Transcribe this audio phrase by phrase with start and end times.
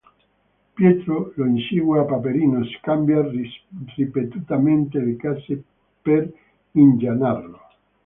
[0.77, 3.21] Pietro lo insegue e Paperino scambia
[3.97, 5.63] ripetutamente le casse
[6.01, 6.27] per
[6.71, 7.59] ingannarlo.